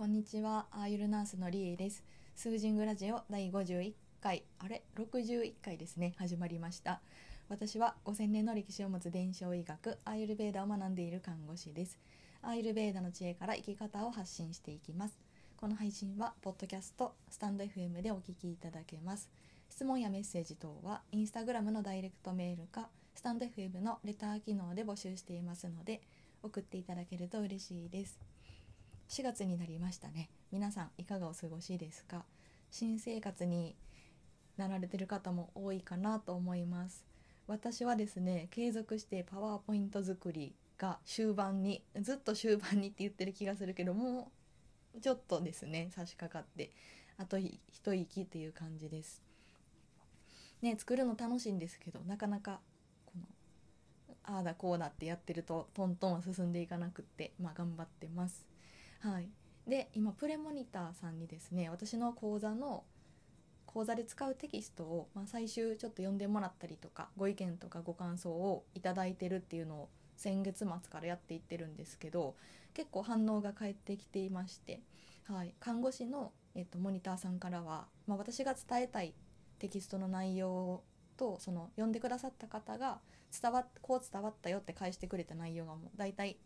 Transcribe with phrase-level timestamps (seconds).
[0.00, 2.02] こんにちは、アーユルナースのリエです。
[2.34, 3.92] スージングラジオ第51
[4.22, 7.02] 回、あれ ?61 回ですね、始まりました。
[7.50, 11.98] 私は5000年の歴史を持つ伝承医学、アーユルベーダを学んでいる看護師です。
[12.40, 15.18] アーユルベーダの知恵から生き方を発信していきます。
[15.58, 19.28] この配信は、ポッドキャスト、スタンド FM でお聞きいただけます。
[19.68, 26.00] 質問やメッセージ等は、インスタグラムのダイレクトメールか、スタンド FM のレター機能で募集していますので、
[26.42, 28.18] 送っていただけると嬉しいです。
[29.10, 30.30] 4月になりましたね。
[30.52, 32.24] 皆さんいかがお過ごしですか？
[32.70, 33.74] 新生活に
[34.56, 37.04] なられてる方も多いかなと思います。
[37.48, 44.30] 私はですね継続してパワーポイント作りが終盤にずっと終盤にって言ってる気がするけども
[44.96, 46.70] うちょっとですね差し掛かって
[47.18, 49.24] あと一息っていう感じです。
[50.62, 52.60] ね作るの楽しいんですけどなかなか
[53.06, 53.26] この
[54.36, 58.48] ああだこうだってやってるとトントンは進んでいかなくってまあ頑張ってます。
[59.00, 59.28] はい、
[59.66, 62.84] で今プレモニターさんにですね私の講座の
[63.66, 72.34] 講座で使うテキストを、まあ、最終ちょっと読んでもらったりとかご意見とかご感想をいただいてるっていうのを先月末からやっていってるんですけど
[72.74, 74.80] 結構反応が返ってきていまして、
[75.28, 79.14] はい、看護師の、えっと、モニターさんからは、まあ、私が伝えたい
[79.58, 80.82] テキストの内容
[81.16, 82.98] とその読んでくださった方が
[83.40, 86.36] 伝わこう伝わったよって返してくれた内容がもう大体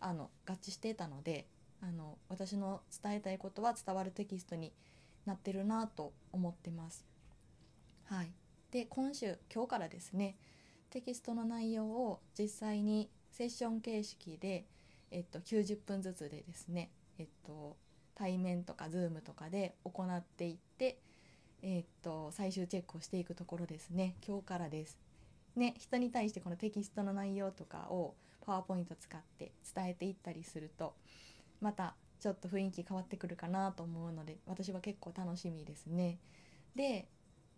[0.00, 1.46] あの合致していたので
[1.82, 4.72] あの私の伝えたいことは伝わるテキストに
[5.26, 7.04] なってるなと思ってます。
[8.04, 8.32] はい、
[8.70, 10.36] で今週今日からですね
[10.90, 14.64] テキストの内容を実際にセッション形式で、
[15.10, 17.76] えっと、90分ずつでですね、えっと、
[18.14, 20.98] 対面とか Zoom とかで行っていって、
[21.62, 24.98] えっと、最終チェックをしていくところですね今日からです。
[25.56, 28.14] ね、人に対してこのテキストの内容とかを
[28.46, 30.94] パワーポイント使って伝えていったりすると
[31.60, 36.18] またちょっと雰囲気変わってくるかなと思うので私は結構楽しみですね。
[36.74, 37.08] で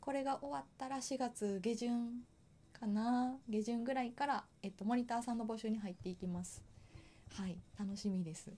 [0.00, 2.22] これが終わったら4月下旬
[2.72, 3.36] かな？
[3.48, 6.62] 下旬ぐらいから、えっと、モニターさんの募集に入っていきます。
[7.34, 8.50] はい楽しみです。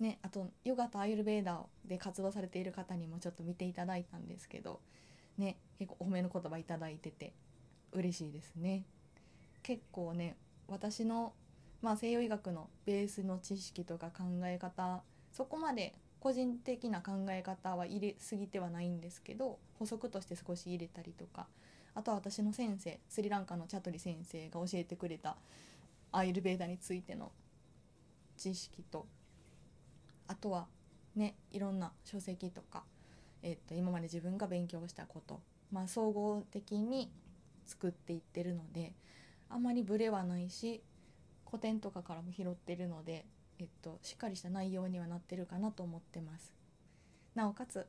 [0.00, 4.80] ね、あとヨガとアイルベーダーで活動されている方にもちょっと見ていただいたんですけど、
[5.38, 7.32] ね、結構お褒めの言葉いただいてて
[7.92, 8.84] 嬉しいですね。
[9.62, 10.36] 結構ね
[10.66, 11.32] 私の
[11.84, 21.46] まあ、西洋医学のベースの知識とか考え方そこまで個人的な考え方は入れすぎてはないんですけど補足として少し入れたりとか
[21.94, 25.36] あとは私の先生スリランカのチャトリ先生が教えてくれた
[26.10, 27.32] アイルベーダについての
[28.38, 29.04] 知識と
[30.26, 30.68] あとは
[31.14, 32.84] ねいろんな書籍とか、
[33.42, 35.38] えっと今まで自分が勉強したこと、
[35.70, 37.10] まあ、総合的に
[37.66, 38.94] 作っていってるので
[39.50, 40.80] あまりブレはないし
[41.54, 43.24] 古典とかからも拾ってるので、
[43.60, 46.52] えっと、しっかりした内容にはなってるかなと思ってます。
[47.36, 47.86] なおかつ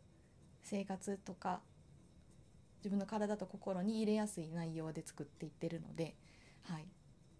[0.61, 1.61] 生活とか
[2.77, 6.15] 自分の体と心に入れやすい内容で作っていってるので、
[6.61, 6.85] はい、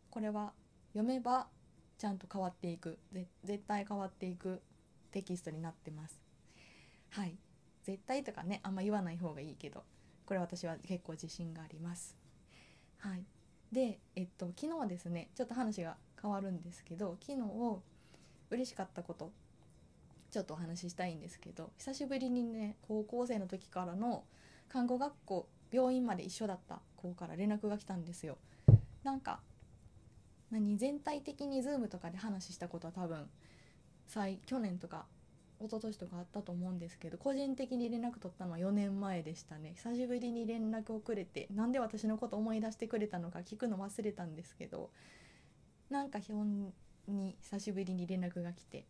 [0.10, 0.54] これは
[0.94, 1.46] 読めば
[2.00, 2.98] ちゃんと変わっていく。
[3.44, 4.64] 絶対変わっていく
[5.12, 6.20] テキストになってます。
[7.12, 7.38] はい。
[7.84, 9.84] 絶対とかねあんま言わない方がいいけど
[10.26, 12.18] これ私は結構自信があります。
[12.98, 13.24] はい。
[13.72, 17.44] でえっと昨日はですねちょっと話が変わるんですけど昨日
[18.50, 19.32] 嬉しかったこと
[20.32, 24.24] ちょっとお話ししたいんですけど久しぶりにね高校生の時からの
[24.68, 28.38] 看護学校病院まで一緒だった子から連絡が来たんですよ。
[29.04, 29.40] なんか
[30.50, 33.30] 何全体的に Zoom とかで話したことは多分
[34.08, 35.06] 最去年とか
[35.60, 44.90] 一昨年とかあったと思うんですけど個人的に連絡取ったのは4年前でしたね久しぶりに連絡をくれてなんで私のこと思い出してくれたのか聞くの忘れたんですけど
[45.90, 46.74] なんか本
[47.08, 48.86] に久しぶりに連絡が来て。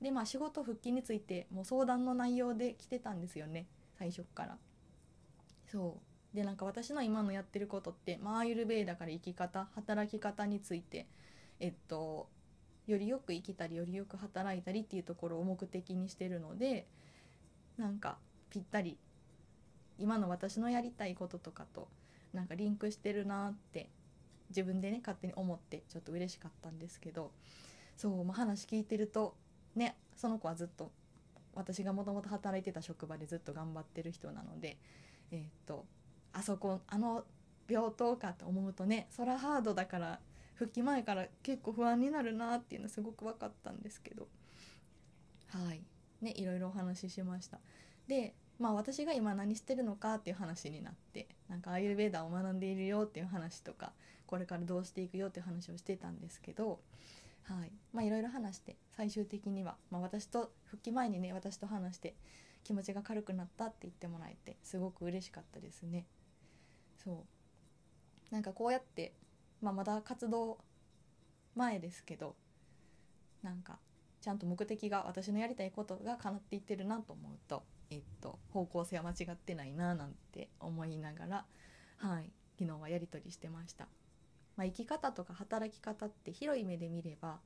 [0.00, 3.66] でまあ仕事復帰についてもう相談の内容で来てたんですよね。
[3.98, 4.58] 最初から。
[5.70, 5.98] そ
[6.32, 6.36] う。
[6.36, 11.08] でなんか私の今のやってることって、まあ、アーユルベーダから生き方働き方について
[11.58, 12.28] えっと
[12.86, 16.86] よりよく生きたりよりよく働いたりっていうところを目的にしてるので
[17.76, 18.18] なんか
[18.50, 18.96] ぴったり。
[20.00, 21.86] 今の私のやりたいこととかと
[22.32, 23.90] なんかリンクしてるなって
[24.50, 27.32] 自分でね勝手に思ってちょっと嬉しかったんですけど
[27.96, 29.34] そう、まあ、話聞いてると
[29.74, 30.90] ねその子はずっと
[31.54, 34.76] 私がもともと働いてた職場でずっと頑張ってる人なので
[35.30, 35.86] えー、っと
[36.32, 37.24] あそこあの
[37.68, 40.20] 病棟かと思うとねそらハードだから
[40.54, 44.28] 復帰前から結構不安になるなっていうのすごく分かったんですけど
[45.52, 45.82] はい。
[46.20, 47.58] ねいろいろお話ししました。
[48.06, 53.92] でまあ私が今何してるのかっていう話になってなんかアーユルベーダーを学んでいるよっていう話とか
[54.30, 56.80] これからどうしていくよって話をしてたんですけど
[57.42, 57.72] はい。
[57.92, 62.14] まあいろいろ話して最終的には、まあ、私と復帰前にね私と話して
[62.62, 66.06] 気持ちが軽くなったって言ってもらえてすごく嬉しかったですね。
[67.02, 67.24] そ
[68.30, 68.34] う。
[68.34, 69.14] なんかこうやって、
[69.60, 70.58] まあ、まだ活動
[71.56, 72.36] 前ですけど
[73.42, 73.80] なんか
[74.20, 81.44] ちゃんと目的が私のやりたいことが叶っていってるなと思うと、えっと、方向性は間違ってないななんて思いながら、
[81.96, 83.88] はい、昨日はやり取りしてました。
[84.56, 87.38] まあ、生き方とか働き方って広い目で見れば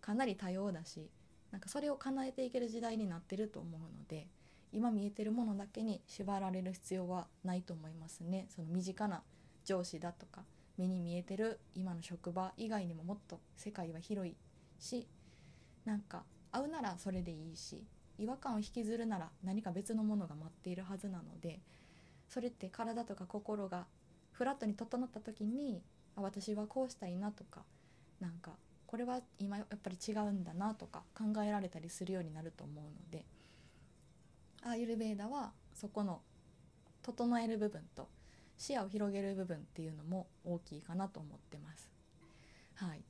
[0.00, 1.10] かなり多様だし
[1.50, 4.28] なんかそれを叶えていける時代になってると思うので
[4.72, 8.46] 今見えてるものだけに縛られる必要はないと思いますね。
[8.54, 9.22] その身近な
[9.64, 10.44] 上司だとか
[10.76, 14.36] 目に見えてる今の職場以外にももっと世界は広い
[14.78, 15.08] し
[15.84, 17.84] なんか会うならそれでいいし
[18.18, 21.60] 違和感を引きずるなら何か別のものが待っているはずなので
[22.28, 23.86] それって体とか心が
[24.32, 25.82] フラットに整った時に
[26.16, 27.62] あ私はこうしたいなとか
[28.20, 28.52] なんか
[28.86, 33.24] これは今やっぱり違うんだなとか考えられたりするようになると思うので
[34.62, 36.20] アーユルベーダはそこの
[37.02, 38.08] 整える部分と
[38.56, 41.90] 視野を広げる部分っていうのも大きいかなと思ってます。
[42.74, 43.02] はい、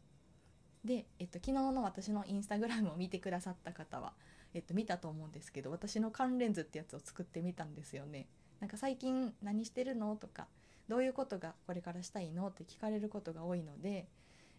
[0.85, 4.13] で、えっと、昨日の私のインスタグラムを見てくださった方は、
[4.55, 8.27] えっと、見たと思うんですけど私の関連図ってやつを作ってみたんですよね。
[8.61, 10.47] なんか最近何してるのとか
[10.89, 14.09] どういうことがこれからしたいのって聞かれることが多いので、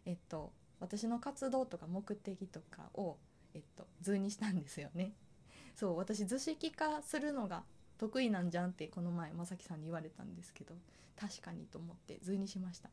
[0.06, 3.18] えっと、私の活動とか目的とかを、
[3.54, 5.14] えっと、図にしたんですよね。
[5.76, 7.64] そう私図式化するのが
[7.98, 10.74] 得意なんじゃんってこの前まさきさんに言われたんですけど
[11.20, 12.90] 確かにと思って図にしました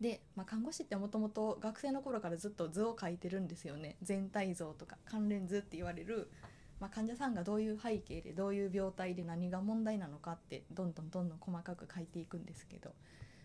[0.00, 6.30] で、まあ、看護師ってもともと学生の頃からずっと図を描いてるんですよね全体像とか関連図って言われる、
[6.80, 12.90] まあ、患者さんがどういう背景でどういう病態で何が問題なのかってどんどんどんどん細かく書いていくんですけど、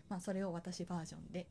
[0.08, 1.46] まあ、それを私バージョンで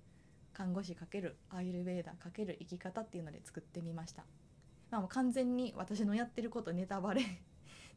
[0.53, 4.23] 看護師×アイルベーダー×生き方っていうので作ってみました、
[4.89, 7.21] まあ、もう完全に私のやってることネタバレ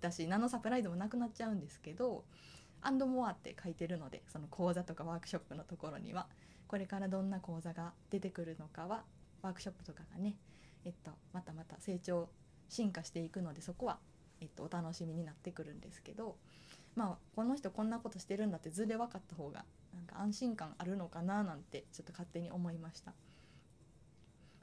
[0.00, 2.24] だし何のサプライズもなくなっちゃうんですけど
[2.82, 6.28] 「アンドモア」って書いてるのでその講座とかワークショップのところには
[6.66, 9.04] これからどんな講座が出てくるのかは
[9.42, 10.36] ワークショップとかがね、
[10.84, 12.28] えっと、またまた成長
[12.68, 13.98] 進化していくのでそこは、
[14.40, 16.36] えっと、お楽しみになってくるんですけど
[16.94, 23.12] まあこの人こんなことしてるんだって図で分かった方がなんか安心感あるのかななんてちょっと勝手に思いました。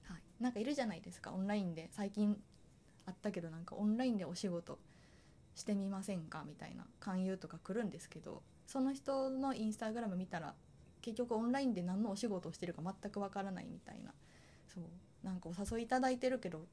[0.04, 1.90] はい、なんかいるじゃないですかオンラインで。
[1.92, 2.38] 最近
[3.06, 4.80] あったけどなんかオンラインでお仕事
[5.56, 6.44] してみませんか？
[6.48, 10.54] みたいな勧誘とか来るんですけどその人のインスタグラム見たら
[11.02, 14.14] 結局オンラインで何のお仕事をしてるか全くわからないみたいな。
[14.74, 14.84] そう。
[15.24, 16.66] なんかお誘いいただいてるけど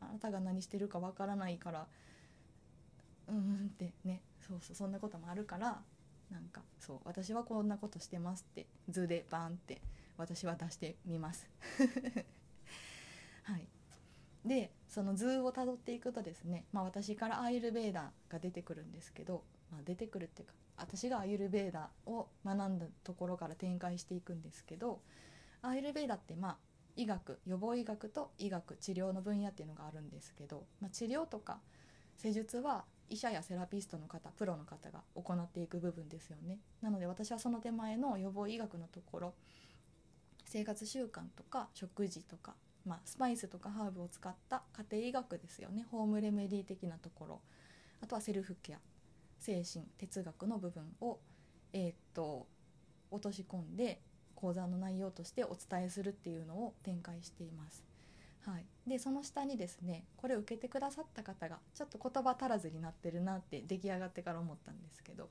[0.00, 1.86] あなたが何してるかわからないから
[3.28, 5.80] うーんってねそうそうそんなこともあるから
[6.30, 9.80] なんかそう私はこんなことしてますって図でバーンって
[10.16, 11.48] 私は出してみます。
[13.44, 13.68] はい。
[14.44, 25.00] でその図をたどっていくとですね、まあ、私からアイルベーダーが出てくるんですけど、まあ、出てくるっていうか私がアイルベーダーを学んだところから展開していくんですけど
[25.62, 26.56] アイルベーダーってまあ
[26.96, 31.60] 医学予防医学と医学治療の分野っていうのがあるんですけど、まあ、治療とか
[32.16, 36.58] 施術は医者やセラピストの方プロの方が行っていく部分ですよね。
[36.82, 39.34] なので私はその手前の予防医学のところ
[40.44, 42.54] 生活習慣とか食事とか
[42.86, 45.84] まあ、スパイスとかハーブを使った家庭医学ですよね。
[45.90, 47.40] ホームレメディ的なところ。
[48.00, 48.78] あとはセルフケア
[49.40, 51.18] 精神哲学の部分を、
[51.72, 52.46] えー、っと
[53.10, 54.00] 落とし込んで
[54.36, 57.84] 講座の内容としてお伝えするっていうのを展開しています。
[58.42, 65.30] はい、でその下にですねこれを受けてくださった方がちょっと言葉足らずになってるなって出来上がってから思ったんですけど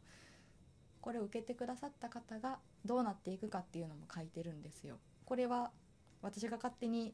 [1.00, 4.98] これを受けてくださった方がどうなっていくかっていうのも書いてるんですよ。
[5.24, 5.72] これは
[6.22, 7.14] 私が勝手に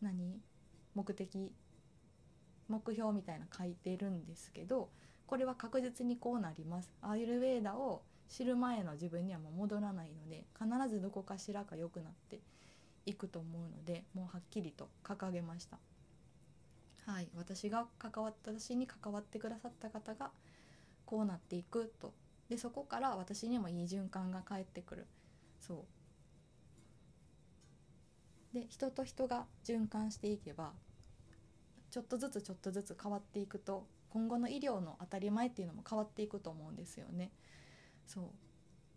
[0.00, 0.40] 何？
[0.94, 1.52] 目的？
[2.68, 4.88] 目標みたいな書いてるんですけど
[5.26, 12.40] これは確実にこうなりますアーユルヴェーダを知る前の自分にはもう戻らないので必ずどこかしらか良くなって
[13.04, 15.78] いくと思うのでもうはっきりと掲げました。
[17.04, 20.30] はい私が関わった私に関わってくださった方が
[21.04, 22.14] こうなっていくと。
[22.48, 25.06] でそこから私にもいい循環が返ってくる。
[25.60, 25.84] そ
[28.52, 28.54] う。
[28.54, 30.72] で人と人が循環していけば
[31.90, 37.30] ちょっとずつちょっとずつ変わっていくと今後の医療の当たり前っていうのも変わっていくと思うんですよね。
[38.06, 38.24] そう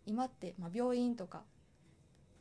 [0.06, 1.42] 今って、まあ、病院とか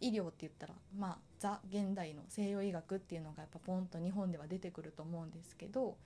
[0.01, 5.97] 医療って言ったら、まあ、ザ現代の西洋医学っていうのがやっぱポンと日本では出てくると思うんですけど、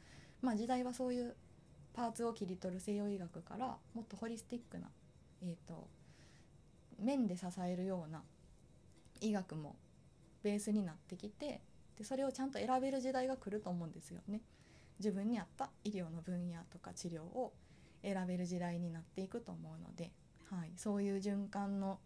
[0.41, 1.35] まあ、時代はそういう
[1.93, 4.87] パーツを切り取る西洋医学からもっとホリスティックな、
[5.41, 5.87] えーと
[6.99, 8.21] 面で支えるような
[9.21, 9.75] 医学も
[10.43, 11.61] ベースになってきて
[11.97, 14.41] でそれをちゃんと選べる時代が来ると思うんですよね。
[14.99, 17.53] 自分に合った医療の分野とか治療を
[18.03, 20.11] 選べる時代になっていくと思うので、
[20.49, 21.99] はい、そういう循環の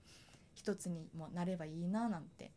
[0.53, 2.51] 一つにもなればいいななんて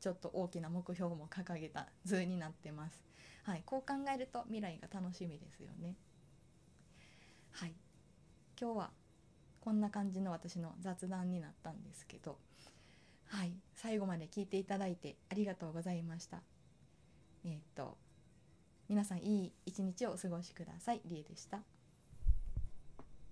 [0.00, 3.02] ちょっと大きな目標も掲げた図になってます。
[3.44, 5.96] はい、こう考えると未来が楽しみですよね。
[7.52, 7.74] はい、
[8.60, 8.90] 今日は
[9.60, 12.38] こんな感じの私の雑談になったんですけど、
[13.26, 16.42] はい、最後まで聞いていただいてありがとうございました。
[17.44, 17.96] えー、っと
[18.88, 21.00] 皆さんいい一日をお過ごしください。
[21.04, 21.71] りえでした。